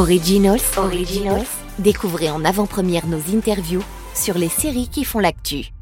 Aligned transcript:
Originals, 0.00 0.62
Originals. 0.78 1.46
Découvrez 1.78 2.30
en 2.30 2.42
avant-première 2.42 3.06
nos 3.06 3.20
interviews 3.36 3.84
sur 4.14 4.38
les 4.38 4.48
séries 4.48 4.88
qui 4.88 5.04
font 5.04 5.18
l'actu. 5.18 5.74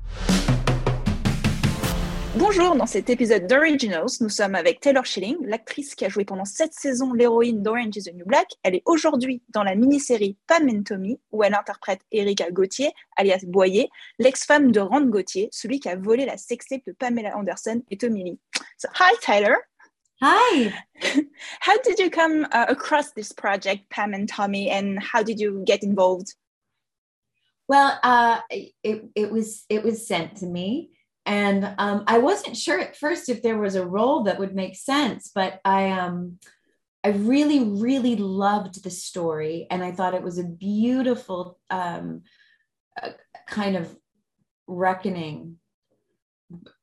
Bonjour, 2.34 2.74
dans 2.74 2.86
cet 2.86 3.10
épisode 3.10 3.46
d'Originals, 3.46 4.08
nous 4.20 4.28
sommes 4.28 4.56
avec 4.56 4.80
Taylor 4.80 5.06
Schilling, 5.06 5.36
l'actrice 5.44 5.94
qui 5.94 6.04
a 6.04 6.08
joué 6.08 6.24
pendant 6.24 6.44
sept 6.44 6.72
saisons 6.74 7.12
l'héroïne 7.12 7.62
d'Orange 7.62 7.96
is 7.96 8.10
the 8.10 8.14
New 8.14 8.26
Black. 8.26 8.48
Elle 8.64 8.74
est 8.74 8.82
aujourd'hui 8.86 9.40
dans 9.50 9.62
la 9.62 9.76
mini-série 9.76 10.36
Pam 10.48 10.68
and 10.68 10.82
Tommy, 10.82 11.20
où 11.30 11.44
elle 11.44 11.54
interprète 11.54 12.00
Erika 12.10 12.50
Gauthier, 12.50 12.90
alias 13.16 13.44
Boyer, 13.46 13.88
l'ex-femme 14.18 14.72
de 14.72 14.80
Rand 14.80 15.06
Gauthier, 15.06 15.48
celui 15.52 15.78
qui 15.78 15.88
a 15.88 15.94
volé 15.94 16.26
la 16.26 16.36
sextape 16.36 16.82
de 16.88 16.92
Pamela 16.92 17.36
Anderson 17.36 17.82
et 17.88 17.96
Tommy 17.96 18.24
Lee. 18.24 18.38
So, 18.78 18.88
hi 18.98 19.14
Tyler. 19.20 19.54
Hi. 20.20 20.74
how 21.60 21.78
did 21.78 22.00
you 22.00 22.10
come 22.10 22.46
uh, 22.50 22.66
across 22.68 23.12
this 23.12 23.30
project, 23.30 23.88
Pam 23.88 24.14
and 24.14 24.28
Tommy, 24.28 24.68
and 24.68 25.00
how 25.00 25.22
did 25.22 25.38
you 25.38 25.62
get 25.64 25.84
involved? 25.84 26.34
Well, 27.68 27.98
uh, 28.02 28.40
it 28.50 29.04
it 29.14 29.30
was 29.30 29.64
it 29.68 29.84
was 29.84 30.08
sent 30.08 30.38
to 30.38 30.46
me, 30.46 30.90
and 31.24 31.74
um, 31.78 32.04
I 32.06 32.18
wasn't 32.18 32.56
sure 32.56 32.80
at 32.80 32.96
first 32.96 33.28
if 33.28 33.42
there 33.42 33.58
was 33.58 33.76
a 33.76 33.86
role 33.86 34.24
that 34.24 34.38
would 34.38 34.54
make 34.54 34.74
sense, 34.74 35.30
but 35.32 35.60
I 35.64 35.90
um 35.90 36.38
I 37.04 37.10
really 37.10 37.62
really 37.62 38.16
loved 38.16 38.82
the 38.82 38.90
story, 38.90 39.68
and 39.70 39.84
I 39.84 39.92
thought 39.92 40.14
it 40.14 40.22
was 40.22 40.38
a 40.38 40.44
beautiful 40.44 41.60
um, 41.70 42.22
kind 43.46 43.76
of 43.76 43.96
reckoning 44.66 45.58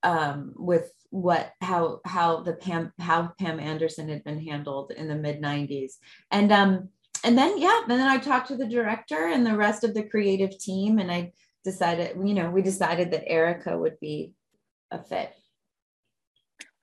um, 0.04 0.54
with 0.56 0.92
what 1.16 1.54
how 1.62 2.02
how 2.06 2.42
the 2.42 2.54
Pam 2.54 2.92
how 3.00 3.32
Pam 3.40 3.60
Anderson 3.60 4.10
had 4.10 4.24
been 4.26 4.46
handled 4.46 4.92
in 4.92 5.08
the 5.08 5.16
mid 5.16 5.42
90s 5.42 5.94
and 6.30 6.52
um 6.52 6.90
and 7.24 7.38
then 7.38 7.58
yeah 7.58 7.82
and 7.84 7.92
then 7.92 8.08
I 8.08 8.18
talked 8.18 8.50
to 8.50 8.58
the 8.58 8.68
director 8.68 9.28
and 9.28 9.46
the 9.46 9.56
rest 9.56 9.86
of 9.86 9.94
the 9.94 10.04
creative 10.04 10.58
team 10.60 11.00
and 11.00 11.10
I 11.10 11.32
decided 11.64 12.18
you 12.22 12.34
know 12.34 12.50
we 12.50 12.62
decided 12.62 13.12
that 13.12 13.28
Erica 13.28 13.78
would 13.78 13.98
be 14.02 14.34
a 14.92 15.02
fit. 15.02 15.34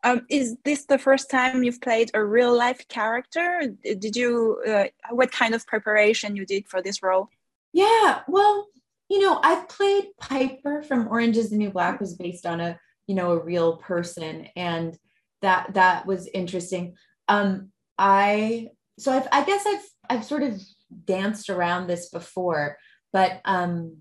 Um, 0.05 0.23
is 0.31 0.57
this 0.65 0.87
the 0.87 0.99
first 0.99 1.31
time 1.31 1.63
you've 1.63 1.81
played 1.81 2.11
a 2.13 2.25
real 2.25 2.57
life 2.57 2.89
character? 2.89 3.63
Did 3.85 4.17
you 4.17 4.61
uh, 4.67 4.85
what 5.11 5.31
kind 5.31 5.55
of 5.55 5.67
preparation 5.67 6.37
you 6.37 6.47
did 6.47 6.69
for 6.69 6.81
this 6.81 7.03
role? 7.03 7.29
Yeah 7.75 8.21
well 8.27 8.67
you 9.13 9.21
know 9.21 9.39
i've 9.45 9.69
played 9.69 10.07
piper 10.19 10.83
from 10.83 11.07
orange 11.09 11.37
is 11.37 11.51
the 11.51 11.57
new 11.57 11.71
black 11.71 12.01
was 12.01 12.15
based 12.15 12.47
on 12.47 12.61
a 12.61 12.79
you 13.07 13.15
know 13.15 13.33
a 13.33 13.45
real 13.45 13.77
person 13.77 14.49
and 14.57 14.97
that 15.43 15.75
that 15.75 16.07
was 16.07 16.29
interesting. 16.29 16.97
Um 17.29 17.71
i 17.99 18.69
so 18.99 19.13
I've, 19.13 19.29
i 19.33 19.45
guess 19.45 19.67
i've 19.67 19.85
i've 20.09 20.25
sort 20.25 20.43
of 20.43 20.61
danced 21.05 21.51
around 21.51 21.87
this 21.87 22.09
before 22.09 22.79
but 23.13 23.41
um 23.45 23.99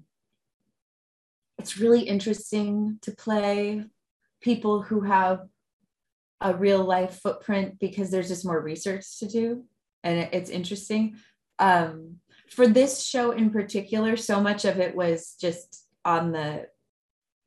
it's 1.59 1.77
really 1.77 2.03
interesting 2.03 2.99
to 3.01 3.11
play 3.11 3.83
people 4.39 4.81
who 4.81 5.01
have 5.01 5.41
a 6.39 6.55
real 6.55 6.83
life 6.83 7.19
footprint 7.21 7.79
because 7.79 8.11
there's 8.11 8.29
just 8.29 8.45
more 8.45 8.61
research 8.61 9.19
to 9.19 9.27
do 9.27 9.65
and 10.03 10.19
it, 10.19 10.29
it's 10.31 10.49
interesting. 10.49 11.17
Um 11.59 12.21
for 12.51 12.67
this 12.67 13.03
show 13.03 13.31
in 13.31 13.49
particular 13.49 14.15
so 14.17 14.41
much 14.41 14.65
of 14.65 14.79
it 14.79 14.95
was 14.95 15.35
just 15.39 15.87
on 16.05 16.31
the 16.31 16.67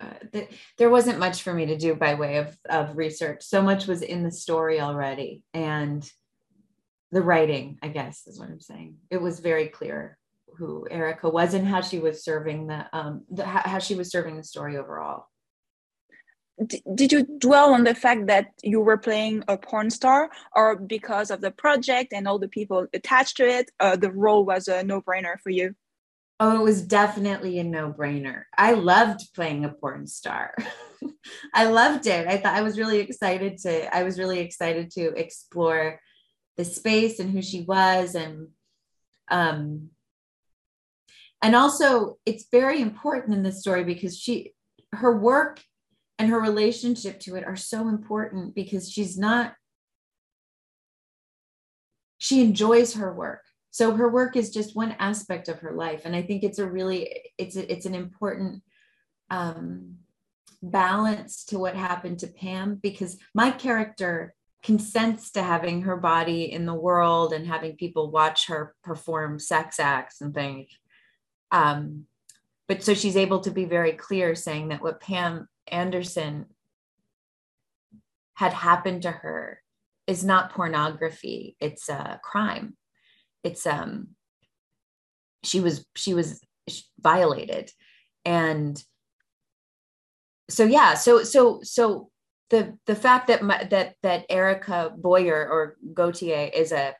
uh, 0.01 0.41
there 0.77 0.91
wasn't 0.91 1.19
much 1.19 1.43
for 1.43 1.55
me 1.55 1.67
to 1.67 1.77
do 1.77 1.95
by 1.95 2.15
way 2.15 2.37
of, 2.39 2.57
of 2.69 2.97
research. 2.97 3.43
So 3.43 3.63
much 3.63 3.87
was 3.87 4.03
in 4.03 4.23
the 4.23 4.31
story 4.31 4.81
already. 4.81 5.43
And 5.55 6.09
the 7.13 7.23
writing, 7.23 7.79
I 7.83 7.89
guess, 7.89 8.27
is 8.27 8.39
what 8.39 8.49
I'm 8.49 8.61
saying. 8.61 8.97
It 9.11 9.23
was 9.23 9.41
very 9.41 9.69
clear 9.69 10.19
who 10.57 10.87
Erica 10.91 11.29
was 11.29 11.55
and 11.55 11.67
how 11.67 11.81
she 11.81 12.01
was 12.01 12.25
serving 12.25 12.67
the, 12.67 12.87
um, 12.93 13.23
the 13.31 13.45
how 13.45 13.79
she 13.79 13.95
was 13.95 14.11
serving 14.11 14.37
the 14.37 14.45
story 14.45 14.77
overall. 14.77 15.27
Did 16.95 17.11
you 17.11 17.25
dwell 17.39 17.75
on 17.75 17.83
the 17.83 17.95
fact 17.95 18.27
that 18.29 18.53
you 18.63 18.81
were 18.81 18.97
playing 18.97 19.43
a 19.49 19.57
porn 19.57 19.91
star 19.91 20.31
or 20.55 20.77
because 20.77 21.31
of 21.31 21.41
the 21.41 21.51
project 21.51 22.13
and 22.13 22.29
all 22.29 22.39
the 22.39 22.49
people 22.49 22.87
attached 22.95 23.37
to 23.37 23.45
it 23.47 23.71
uh, 23.81 23.97
the 23.97 24.13
role 24.13 24.45
was 24.45 24.69
a 24.69 24.83
no-brainer 24.85 25.39
for 25.41 25.51
you 25.51 25.75
Oh, 26.41 26.61
it 26.61 26.65
was 26.65 26.83
definitely 26.83 27.61
a 27.61 27.65
no 27.65 27.93
brainer. 27.93 28.43
I 28.59 28.73
loved 28.73 29.33
playing 29.35 29.65
a 29.65 29.69
porn 29.69 30.09
star. 30.09 30.55
I 31.55 31.67
loved 31.67 32.07
it. 32.09 32.27
I 32.27 32.39
thought 32.39 32.55
I 32.55 32.63
was 32.63 32.77
really 32.77 32.99
excited 32.99 33.59
to, 33.59 33.95
I 33.95 34.03
was 34.03 34.19
really 34.19 34.41
excited 34.41 34.91
to 34.93 35.15
explore 35.17 36.01
the 36.57 36.65
space 36.65 37.21
and 37.21 37.31
who 37.31 37.41
she 37.41 37.63
was. 37.63 38.17
And, 38.17 38.49
um, 39.31 39.91
and 41.41 41.55
also 41.55 42.19
it's 42.27 42.47
very 42.51 42.83
important 42.83 43.35
in 43.35 43.45
this 43.45 43.61
story 43.61 43.85
because 43.85 44.19
she, 44.19 44.55
her 44.93 45.17
work 45.17 45.63
and 46.25 46.33
her 46.33 46.41
relationship 46.41 47.21
to 47.21 47.37
it 47.37 47.45
are 47.45 47.55
so 47.55 47.87
important 47.87 48.55
because 48.55 48.91
she's 48.91 49.19
not, 49.19 49.53
she 52.17 52.41
enjoys 52.41 52.95
her 52.95 53.13
work. 53.13 53.43
So 53.71 53.95
her 53.95 54.09
work 54.09 54.35
is 54.35 54.49
just 54.49 54.75
one 54.75 54.97
aspect 54.99 55.49
of 55.49 55.59
her 55.59 55.73
life. 55.73 56.07
And 56.07 56.17
i 56.17 56.23
think 56.23 56.43
it's 56.43 56.59
a 56.59 56.67
really 56.67 57.31
it's 57.37 57.57
a, 57.57 57.71
it's 57.71 57.85
an 57.85 57.95
important 57.95 58.63
um, 59.29 59.97
balance 60.63 61.45
to 61.47 61.59
what 61.59 61.77
happened 61.77 62.21
to 62.21 62.27
pam 62.27 62.77
because 62.77 63.19
my 63.35 63.51
character 63.51 64.35
consents 64.63 65.31
to 65.33 65.43
having 65.43 65.83
her 65.83 65.97
body 65.99 66.51
in 66.51 66.65
the 66.65 66.73
world 66.73 67.35
and 67.35 67.47
having 67.47 67.77
people 67.77 68.11
watch 68.11 68.47
her 68.47 68.75
perform 68.83 69.39
sex 69.39 69.79
acts 69.79 70.23
and 70.23 70.33
things. 70.33 70.69
Um, 71.51 72.07
but 72.67 72.83
so 72.83 72.95
she's 72.95 73.19
able 73.19 73.41
to 73.41 73.51
be 73.51 73.67
very 73.67 73.93
clear 73.93 74.35
saying 74.35 74.69
that 74.69 74.83
what 74.83 75.03
pam 75.03 75.49
anderson 75.69 76.47
had 78.35 78.53
happened 78.53 79.03
to 79.03 79.11
her 79.11 79.61
is 80.07 80.25
not 80.25 80.53
pornography 80.53 81.57
it's 81.61 81.89
a 81.89 82.21
crime. 82.23 82.77
It's 83.43 83.67
um 83.67 84.09
she 85.43 85.61
was 85.61 85.85
she 85.95 86.15
was 86.15 86.41
violated. 87.01 87.71
And 88.25 88.83
so 90.51 90.65
yeah 90.65 90.95
so 90.95 91.23
so 91.23 91.61
so 91.63 92.11
the 92.51 92.79
the 92.87 92.95
fact 92.95 93.29
that 93.29 93.43
my, 93.43 93.65
that 93.65 93.95
that 94.03 94.27
Erica 94.29 94.93
Boyer 94.97 95.49
or 95.49 95.77
Gauthier 95.95 96.51
is 96.55 96.73
a 96.73 96.95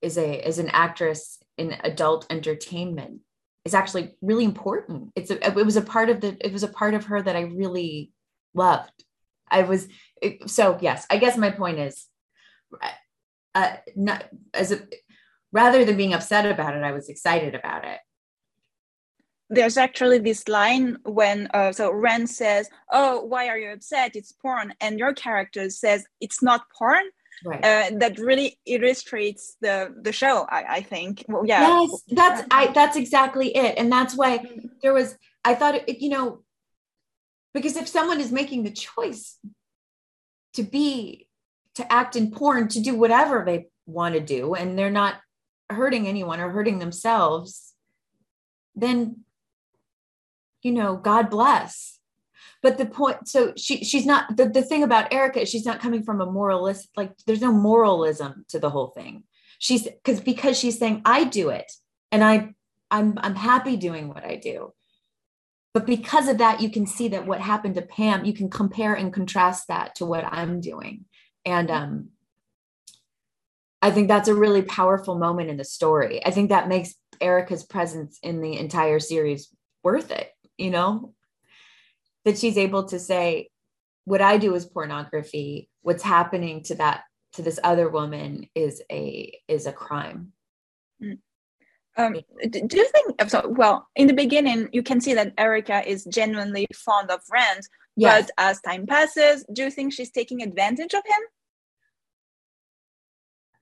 is 0.00 0.16
a 0.16 0.46
is 0.46 0.58
an 0.58 0.70
actress 0.70 1.38
in 1.58 1.76
adult 1.84 2.26
entertainment 2.30 3.20
is 3.66 3.74
actually 3.74 4.14
really 4.22 4.44
important. 4.44 5.10
It's 5.16 5.32
a, 5.32 5.44
it 5.44 5.66
was 5.66 5.76
a 5.76 5.82
part 5.82 6.08
of 6.08 6.20
the 6.20 6.36
it 6.40 6.52
was 6.52 6.62
a 6.62 6.68
part 6.68 6.94
of 6.94 7.06
her 7.06 7.20
that 7.20 7.34
I 7.34 7.40
really 7.40 8.12
loved. 8.54 9.04
I 9.50 9.62
was 9.62 9.88
it, 10.22 10.48
so 10.48 10.78
yes. 10.80 11.04
I 11.10 11.16
guess 11.18 11.36
my 11.36 11.50
point 11.50 11.80
is, 11.80 12.06
uh, 13.54 13.76
not 13.96 14.24
as 14.54 14.70
a 14.70 14.78
rather 15.50 15.84
than 15.84 15.96
being 15.96 16.14
upset 16.14 16.46
about 16.46 16.76
it, 16.76 16.84
I 16.84 16.92
was 16.92 17.08
excited 17.08 17.56
about 17.56 17.84
it. 17.84 17.98
There's 19.50 19.76
actually 19.76 20.18
this 20.18 20.46
line 20.46 20.98
when 21.04 21.48
uh, 21.52 21.72
so 21.72 21.90
Ren 21.90 22.28
says, 22.28 22.70
"Oh, 22.92 23.24
why 23.24 23.48
are 23.48 23.58
you 23.58 23.70
upset? 23.70 24.14
It's 24.14 24.32
porn," 24.32 24.74
and 24.80 24.96
your 24.96 25.12
character 25.12 25.70
says, 25.70 26.06
"It's 26.20 26.40
not 26.40 26.70
porn." 26.78 27.06
Right. 27.44 27.64
Uh, 27.64 27.98
that 27.98 28.18
really 28.18 28.58
illustrates 28.66 29.56
the 29.60 29.94
the 30.00 30.12
show. 30.12 30.46
I, 30.48 30.64
I 30.76 30.80
think. 30.82 31.24
Well, 31.28 31.44
yeah. 31.46 31.82
Yes, 31.82 32.02
that's 32.08 32.46
I. 32.50 32.68
That's 32.68 32.96
exactly 32.96 33.54
it, 33.54 33.76
and 33.78 33.92
that's 33.92 34.16
why 34.16 34.38
mm-hmm. 34.38 34.66
there 34.82 34.94
was. 34.94 35.16
I 35.44 35.54
thought 35.54 35.74
it, 35.74 36.00
you 36.00 36.08
know, 36.08 36.42
because 37.54 37.76
if 37.76 37.88
someone 37.88 38.20
is 38.20 38.32
making 38.32 38.64
the 38.64 38.70
choice 38.70 39.38
to 40.54 40.62
be 40.62 41.28
to 41.74 41.92
act 41.92 42.16
in 42.16 42.30
porn 42.30 42.68
to 42.68 42.80
do 42.80 42.94
whatever 42.94 43.44
they 43.44 43.68
want 43.86 44.14
to 44.14 44.20
do 44.20 44.54
and 44.54 44.78
they're 44.78 44.90
not 44.90 45.16
hurting 45.70 46.08
anyone 46.08 46.40
or 46.40 46.50
hurting 46.50 46.78
themselves, 46.78 47.74
then 48.74 49.24
you 50.62 50.72
know, 50.72 50.96
God 50.96 51.30
bless. 51.30 52.00
But 52.62 52.78
the 52.78 52.86
point, 52.86 53.28
so 53.28 53.52
she 53.56 53.84
she's 53.84 54.06
not 54.06 54.36
the, 54.36 54.48
the 54.48 54.62
thing 54.62 54.82
about 54.82 55.12
Erica, 55.12 55.46
she's 55.46 55.66
not 55.66 55.80
coming 55.80 56.02
from 56.02 56.20
a 56.20 56.26
moralist, 56.30 56.88
like 56.96 57.12
there's 57.26 57.40
no 57.40 57.52
moralism 57.52 58.44
to 58.48 58.58
the 58.58 58.70
whole 58.70 58.88
thing. 58.88 59.24
She's 59.58 59.84
because 59.84 60.20
because 60.20 60.58
she's 60.58 60.78
saying, 60.78 61.02
I 61.04 61.24
do 61.24 61.50
it 61.50 61.70
and 62.10 62.24
I 62.24 62.54
I'm 62.90 63.18
I'm 63.18 63.34
happy 63.34 63.76
doing 63.76 64.08
what 64.08 64.24
I 64.24 64.36
do. 64.36 64.72
But 65.74 65.86
because 65.86 66.28
of 66.28 66.38
that, 66.38 66.62
you 66.62 66.70
can 66.70 66.86
see 66.86 67.08
that 67.08 67.26
what 67.26 67.40
happened 67.40 67.74
to 67.74 67.82
Pam, 67.82 68.24
you 68.24 68.32
can 68.32 68.48
compare 68.48 68.94
and 68.94 69.12
contrast 69.12 69.68
that 69.68 69.96
to 69.96 70.06
what 70.06 70.24
I'm 70.24 70.60
doing. 70.60 71.04
And 71.44 71.70
um 71.70 72.08
I 73.82 73.90
think 73.90 74.08
that's 74.08 74.28
a 74.28 74.34
really 74.34 74.62
powerful 74.62 75.18
moment 75.18 75.50
in 75.50 75.58
the 75.58 75.64
story. 75.64 76.24
I 76.24 76.30
think 76.30 76.48
that 76.48 76.68
makes 76.68 76.94
erica's 77.20 77.64
presence 77.64 78.18
in 78.22 78.40
the 78.40 78.58
entire 78.58 78.98
series 78.98 79.48
worth 79.82 80.10
it, 80.10 80.30
you 80.58 80.70
know? 80.70 81.14
That 82.26 82.36
she's 82.36 82.58
able 82.58 82.84
to 82.88 82.98
say, 82.98 83.48
what 84.04 84.20
I 84.20 84.36
do 84.36 84.54
is 84.54 84.66
pornography. 84.66 85.70
What's 85.82 86.02
happening 86.02 86.62
to 86.64 86.74
that 86.74 87.04
to 87.34 87.42
this 87.42 87.60
other 87.62 87.88
woman 87.88 88.48
is 88.54 88.82
a 88.90 89.38
is 89.46 89.66
a 89.66 89.72
crime. 89.72 90.32
Mm. 91.02 91.18
Um, 91.98 92.12
do 92.50 92.76
you 92.76 92.88
think 92.88 93.30
so? 93.30 93.48
Well, 93.48 93.88
in 93.96 94.06
the 94.06 94.12
beginning, 94.12 94.68
you 94.72 94.82
can 94.82 95.00
see 95.00 95.14
that 95.14 95.32
Erica 95.38 95.88
is 95.88 96.04
genuinely 96.04 96.66
fond 96.74 97.10
of 97.10 97.20
Rand, 97.32 97.62
yes. 97.96 98.26
but 98.26 98.30
as 98.36 98.60
time 98.60 98.86
passes, 98.86 99.46
do 99.52 99.62
you 99.62 99.70
think 99.70 99.92
she's 99.92 100.10
taking 100.10 100.42
advantage 100.42 100.92
of 100.92 101.02
him? 101.06 101.22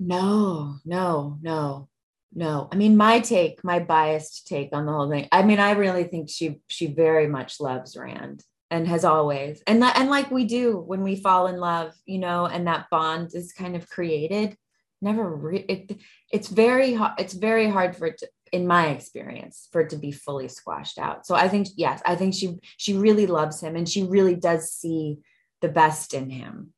No, 0.00 0.78
no, 0.84 1.38
no, 1.42 1.88
no. 2.34 2.68
I 2.72 2.76
mean, 2.76 2.96
my 2.96 3.20
take, 3.20 3.62
my 3.62 3.78
biased 3.78 4.48
take 4.48 4.70
on 4.72 4.86
the 4.86 4.92
whole 4.92 5.08
thing. 5.08 5.28
I 5.30 5.42
mean, 5.44 5.60
I 5.60 5.72
really 5.72 6.04
think 6.04 6.28
she 6.28 6.60
she 6.66 6.86
very 6.86 7.28
much 7.28 7.60
loves 7.60 7.96
Rand 7.96 8.44
and 8.74 8.88
has 8.88 9.04
always, 9.04 9.62
and 9.66 9.82
that, 9.82 9.96
and 9.98 10.10
like 10.10 10.30
we 10.30 10.44
do 10.44 10.76
when 10.76 11.02
we 11.02 11.16
fall 11.16 11.46
in 11.46 11.56
love, 11.56 11.92
you 12.04 12.18
know, 12.18 12.46
and 12.46 12.66
that 12.66 12.86
bond 12.90 13.30
is 13.34 13.52
kind 13.52 13.76
of 13.76 13.88
created 13.88 14.56
never 15.04 15.36
re- 15.36 15.66
it, 15.68 16.00
it's 16.32 16.48
very 16.48 16.94
hard 16.94 17.12
it's 17.18 17.34
very 17.34 17.68
hard 17.68 17.94
for 17.94 18.06
it 18.06 18.18
to, 18.18 18.28
in 18.52 18.66
my 18.66 18.86
experience 18.88 19.68
for 19.70 19.82
it 19.82 19.90
to 19.90 19.96
be 19.96 20.10
fully 20.10 20.48
squashed 20.48 20.98
out. 20.98 21.26
So 21.26 21.34
i 21.34 21.46
think 21.46 21.68
yes 21.76 22.00
i 22.06 22.16
think 22.16 22.34
she 22.34 22.56
she 22.76 22.94
really 22.94 23.26
loves 23.26 23.60
him 23.60 23.76
and 23.76 23.88
she 23.88 24.02
really 24.02 24.34
does 24.34 24.72
see 24.72 25.18
the 25.60 25.68
best 25.68 26.14
in 26.14 26.30
him. 26.30 26.72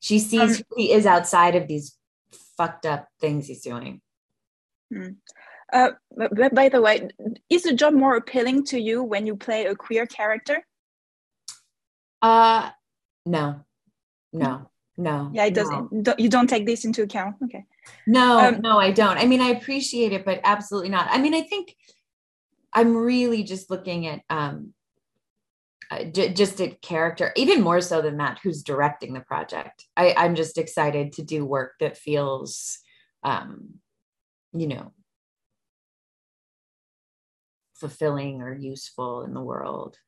She 0.00 0.18
sees 0.18 0.58
um, 0.58 0.64
who 0.68 0.76
he 0.82 0.92
is 0.92 1.06
outside 1.06 1.56
of 1.56 1.66
these 1.66 1.96
fucked 2.56 2.86
up 2.86 3.08
things 3.20 3.46
he's 3.46 3.62
doing. 3.62 4.00
hmm. 4.92 5.14
Uh, 5.72 5.90
but 6.16 6.54
by 6.54 6.68
the 6.68 6.80
way 6.80 7.08
is 7.50 7.64
the 7.64 7.72
job 7.72 7.94
more 7.94 8.16
appealing 8.16 8.64
to 8.64 8.80
you 8.80 9.02
when 9.02 9.26
you 9.26 9.36
play 9.36 9.66
a 9.66 9.74
queer 9.74 10.06
character? 10.06 10.64
Uh 12.22 12.70
no. 13.24 13.60
No. 14.32 14.70
No. 14.96 15.30
Yeah 15.34 15.44
it 15.46 15.54
doesn't 15.54 15.92
no. 15.92 16.14
you 16.18 16.28
don't 16.28 16.48
take 16.48 16.66
this 16.66 16.84
into 16.84 17.02
account? 17.02 17.36
Okay. 17.44 17.64
No 18.06 18.38
um, 18.38 18.60
no 18.60 18.78
i 18.78 18.90
don't. 18.90 19.18
I 19.18 19.26
mean 19.26 19.40
i 19.40 19.48
appreciate 19.48 20.12
it 20.12 20.24
but 20.24 20.40
absolutely 20.44 20.90
not. 20.90 21.08
I 21.10 21.18
mean 21.18 21.34
i 21.34 21.42
think 21.42 21.74
i'm 22.72 22.96
really 22.96 23.42
just 23.42 23.70
looking 23.70 24.06
at 24.06 24.22
um 24.30 24.72
uh, 25.90 26.04
j- 26.04 26.32
just 26.32 26.60
a 26.60 26.68
character 26.82 27.32
even 27.36 27.60
more 27.60 27.80
so 27.80 28.02
than 28.02 28.16
that 28.16 28.40
who's 28.42 28.62
directing 28.62 29.12
the 29.12 29.20
project. 29.20 29.84
I, 29.96 30.14
i'm 30.16 30.34
just 30.34 30.58
excited 30.58 31.12
to 31.14 31.22
do 31.22 31.44
work 31.44 31.74
that 31.80 31.96
feels 31.96 32.78
um 33.22 33.74
you 34.52 34.66
know 34.66 34.92
fulfilling 37.80 38.42
or 38.42 38.54
useful 38.54 39.22
in 39.22 39.34
the 39.34 39.42
world 39.42 39.98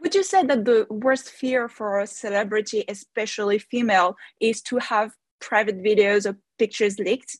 would 0.00 0.14
you 0.14 0.22
say 0.22 0.44
that 0.44 0.64
the 0.64 0.86
worst 0.88 1.30
fear 1.30 1.68
for 1.68 2.00
a 2.00 2.06
celebrity, 2.06 2.84
especially 2.88 3.58
female, 3.58 4.16
is 4.40 4.62
to 4.62 4.78
have 4.78 5.12
private 5.40 5.82
videos 5.82 6.26
or 6.26 6.38
pictures 6.58 6.98
leaked? 6.98 7.36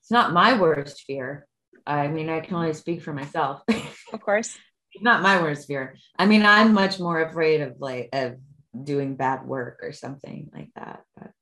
It's 0.00 0.10
not 0.10 0.32
my 0.32 0.58
worst 0.58 1.02
fear. 1.06 1.46
I 1.86 2.08
mean, 2.08 2.28
I 2.28 2.40
can 2.40 2.56
only 2.56 2.72
speak 2.74 3.02
for 3.02 3.12
myself. 3.12 3.62
Of 4.12 4.20
course. 4.20 4.56
not 5.00 5.22
my 5.22 5.42
worst 5.42 5.66
fear. 5.66 5.96
I 6.16 6.26
mean, 6.26 6.46
I'm 6.46 6.72
much 6.72 7.00
more 7.00 7.20
afraid 7.20 7.62
of 7.62 7.80
like 7.80 8.10
of 8.12 8.36
doing 8.80 9.16
bad 9.16 9.44
work 9.44 9.80
or 9.82 9.92
something 9.92 10.50
like 10.54 10.70
that. 10.76 11.02
But 11.16 11.32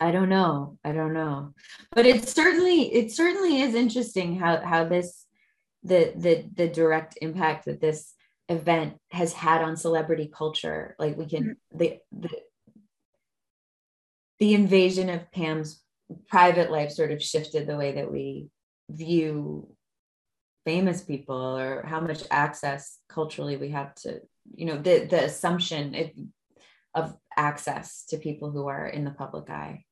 I 0.00 0.10
don't 0.10 0.28
know. 0.28 0.78
I 0.84 0.92
don't 0.92 1.14
know. 1.14 1.54
But 1.92 2.06
it 2.06 2.28
certainly 2.28 2.92
it 2.94 3.12
certainly 3.12 3.60
is 3.62 3.74
interesting 3.74 4.38
how 4.38 4.60
how 4.60 4.84
this 4.84 5.26
the 5.82 6.12
the 6.16 6.48
the 6.54 6.68
direct 6.68 7.18
impact 7.22 7.64
that 7.66 7.80
this 7.80 8.14
event 8.48 8.94
has 9.10 9.32
had 9.32 9.62
on 9.62 9.76
celebrity 9.76 10.30
culture 10.32 10.94
like 10.98 11.16
we 11.16 11.26
can 11.26 11.42
mm-hmm. 11.44 11.78
the 11.78 11.98
the 12.12 12.30
the 14.38 14.54
invasion 14.54 15.08
of 15.08 15.30
pam's 15.32 15.82
private 16.28 16.70
life 16.70 16.92
sort 16.92 17.10
of 17.10 17.22
shifted 17.22 17.66
the 17.66 17.76
way 17.76 17.92
that 17.92 18.10
we 18.10 18.48
view 18.88 19.68
famous 20.64 21.02
people 21.02 21.58
or 21.58 21.84
how 21.86 22.00
much 22.00 22.22
access 22.30 22.98
culturally 23.08 23.56
we 23.56 23.70
have 23.70 23.94
to 23.94 24.20
you 24.54 24.66
know 24.66 24.76
the 24.76 25.06
the 25.06 25.24
assumption 25.24 26.12
of 26.94 27.16
access 27.36 28.04
to 28.06 28.16
people 28.16 28.50
who 28.50 28.68
are 28.68 28.86
in 28.86 29.04
the 29.04 29.10
public 29.10 29.50
eye 29.50 29.84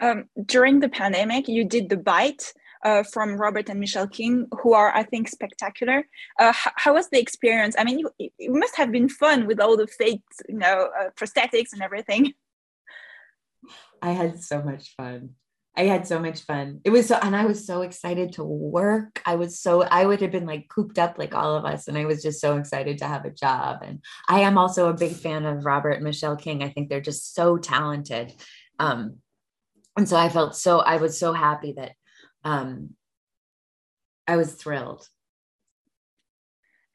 um, 0.00 0.24
during 0.44 0.80
the 0.80 0.88
pandemic 0.88 1.48
you 1.48 1.64
did 1.64 1.88
the 1.88 1.96
bite 1.96 2.52
uh, 2.84 3.02
from 3.02 3.36
Robert 3.36 3.68
and 3.68 3.80
Michelle 3.80 4.06
King, 4.06 4.46
who 4.60 4.72
are, 4.72 4.94
I 4.94 5.02
think, 5.02 5.28
spectacular. 5.28 6.06
Uh, 6.38 6.52
how 6.54 6.94
was 6.94 7.08
the 7.08 7.18
experience? 7.18 7.74
I 7.76 7.84
mean, 7.84 8.06
it, 8.18 8.32
it, 8.38 8.50
must 8.52 8.76
have 8.76 8.92
been 8.92 9.08
fun 9.08 9.46
with 9.46 9.60
all 9.60 9.76
the 9.76 9.88
fake, 9.88 10.22
you 10.48 10.58
know, 10.58 10.90
uh, 10.98 11.10
prosthetics 11.16 11.72
and 11.72 11.82
everything. 11.82 12.32
I 14.02 14.10
had 14.10 14.40
so 14.40 14.62
much 14.62 14.94
fun. 14.96 15.30
I 15.76 15.84
had 15.84 16.06
so 16.06 16.18
much 16.18 16.42
fun. 16.42 16.80
It 16.84 16.90
was 16.90 17.08
so, 17.08 17.16
and 17.20 17.36
I 17.36 17.44
was 17.44 17.66
so 17.66 17.82
excited 17.82 18.32
to 18.34 18.44
work. 18.44 19.20
I 19.26 19.34
was 19.34 19.58
so, 19.58 19.82
I 19.82 20.06
would 20.06 20.20
have 20.22 20.30
been 20.30 20.46
like 20.46 20.68
cooped 20.68 20.98
up 20.98 21.18
like 21.18 21.34
all 21.34 21.54
of 21.54 21.64
us. 21.64 21.88
And 21.88 21.98
I 21.98 22.06
was 22.06 22.22
just 22.22 22.40
so 22.40 22.56
excited 22.56 22.98
to 22.98 23.06
have 23.06 23.24
a 23.24 23.30
job. 23.30 23.80
And 23.82 24.02
I 24.28 24.40
am 24.40 24.56
also 24.56 24.88
a 24.88 24.94
big 24.94 25.12
fan 25.12 25.44
of 25.44 25.66
Robert 25.66 25.92
and 25.92 26.04
Michelle 26.04 26.36
King. 26.36 26.62
I 26.62 26.70
think 26.70 26.88
they're 26.88 27.00
just 27.00 27.34
so 27.34 27.58
talented. 27.58 28.32
Um, 28.78 29.18
and 29.96 30.08
so 30.08 30.16
I 30.16 30.28
felt 30.28 30.56
so, 30.56 30.80
I 30.80 30.96
was 30.98 31.18
so 31.18 31.32
happy 31.32 31.72
that 31.72 31.92
um, 32.44 32.90
I 34.26 34.36
was 34.36 34.52
thrilled. 34.52 35.08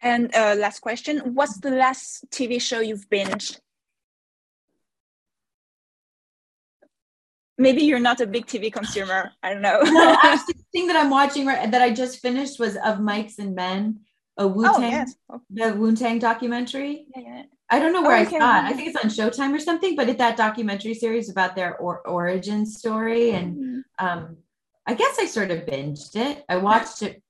And 0.02 0.34
uh, 0.36 0.56
last 0.58 0.80
question 0.80 1.20
What's 1.34 1.60
the 1.60 1.72
last 1.72 2.26
TV 2.32 2.62
show 2.62 2.80
you've 2.80 3.10
binged? 3.10 3.60
Maybe 7.58 7.84
you're 7.84 8.00
not 8.00 8.22
a 8.22 8.26
big 8.26 8.48
TV 8.48 8.74
consumer. 8.74 9.32
I 9.44 9.54
don't 9.54 9.62
know. 9.62 9.82
no, 9.84 10.18
actually, 10.24 10.56
the 10.56 10.66
thing 10.72 10.88
that 10.88 10.96
I'm 10.96 11.12
watching 11.12 11.46
right, 11.46 11.70
that 11.70 11.82
I 11.82 11.92
just 11.92 12.20
finished 12.20 12.60
was 12.60 12.76
of 12.76 12.98
Mics 12.98 13.38
and 13.38 13.54
Men, 13.54 14.00
a 14.38 14.48
Wu 14.48 14.64
Tang, 14.64 14.74
oh, 14.76 14.80
yes. 14.80 15.16
the 15.52 15.74
Wu 15.76 15.96
Tang 15.96 16.18
documentary. 16.18 17.06
Yeah, 17.16 17.22
yeah. 17.24 17.44
I 17.72 17.80
don't 17.80 17.94
know 17.94 18.02
where 18.02 18.18
oh. 18.18 18.20
I 18.20 18.26
saw 18.26 18.36
it. 18.36 18.66
I 18.66 18.74
think 18.74 18.90
it's 18.90 19.04
on 19.04 19.10
Showtime 19.10 19.56
or 19.56 19.60
something, 19.60 19.96
but 19.96 20.10
it's 20.10 20.18
that 20.18 20.36
documentary 20.36 20.94
series 20.94 21.30
about 21.30 21.56
their 21.56 21.78
or- 21.78 22.06
origin 22.06 22.66
story. 22.66 23.32
And 23.32 23.56
mm-hmm. 23.56 24.06
um, 24.06 24.38
I 24.86 24.94
guess 24.94 25.18
I 25.20 25.26
sort 25.26 25.52
of 25.52 25.60
binged 25.60 26.16
it. 26.18 26.44
I 26.50 26.58
watched 26.58 27.02
it. 27.02 27.24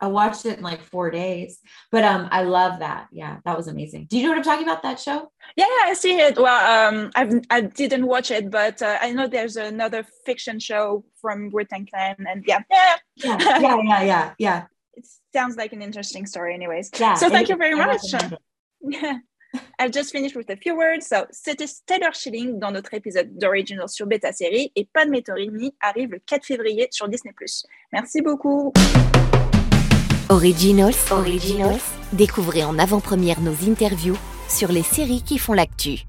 I 0.00 0.06
watched 0.06 0.44
it 0.44 0.58
in 0.58 0.64
like 0.64 0.82
four 0.82 1.10
days, 1.10 1.60
but 1.90 2.04
um, 2.04 2.28
I 2.30 2.42
love 2.42 2.80
that. 2.80 3.08
Yeah, 3.10 3.38
that 3.44 3.56
was 3.56 3.68
amazing. 3.68 4.06
Do 4.10 4.18
you 4.18 4.24
know 4.24 4.30
what 4.30 4.38
I'm 4.38 4.44
talking 4.44 4.64
about? 4.64 4.82
That 4.82 5.00
show? 5.00 5.32
Yeah, 5.56 5.64
I 5.84 5.94
see 5.94 6.18
it. 6.18 6.36
Well, 6.36 6.94
um, 6.94 7.10
I've 7.14 7.40
I 7.48 7.62
didn't 7.62 8.06
watch 8.06 8.30
it, 8.30 8.50
but 8.50 8.82
uh, 8.82 8.98
I 9.00 9.12
know 9.12 9.26
there's 9.26 9.56
another 9.56 10.04
fiction 10.26 10.58
show 10.58 11.04
from 11.22 11.48
Britain 11.48 11.86
Clan, 11.86 12.16
and 12.28 12.44
yeah, 12.46 12.60
yeah, 12.70 12.96
yeah, 13.16 13.38
yeah, 13.60 13.60
yeah, 13.60 14.04
yeah. 14.04 14.32
yeah. 14.38 14.64
It 14.94 15.06
sounds 15.32 15.56
like 15.56 15.72
an 15.72 15.80
interesting 15.80 16.26
story, 16.26 16.54
anyways. 16.54 16.90
Yeah. 16.98 17.14
So 17.14 17.30
thank 17.30 17.48
you 17.48 17.56
very 17.56 17.74
much. 17.74 18.02
I've 19.78 19.92
just 19.92 20.10
finished 20.10 20.36
with 20.36 20.50
a 20.50 20.56
few 20.56 20.76
words. 20.76 21.06
So, 21.06 21.26
c'était 21.30 21.66
Taylor 21.86 22.12
Schilling 22.12 22.58
dans 22.58 22.72
notre 22.72 22.94
épisode 22.94 23.36
d'Originals 23.38 23.88
sur 23.88 24.06
Beta 24.06 24.32
Série 24.32 24.72
et 24.74 24.88
Padme 24.92 25.20
Torini 25.22 25.74
arrive 25.80 26.10
le 26.10 26.18
4 26.18 26.44
février 26.44 26.88
sur 26.90 27.08
Disney+. 27.08 27.32
Merci 27.92 28.20
beaucoup. 28.20 28.72
Originals, 30.30 30.94
Originals, 31.10 31.80
découvrez 32.12 32.64
en 32.64 32.78
avant-première 32.78 33.40
nos 33.40 33.54
interviews 33.68 34.16
sur 34.48 34.72
les 34.72 34.82
séries 34.82 35.22
qui 35.22 35.38
font 35.38 35.52
l'actu. 35.52 36.04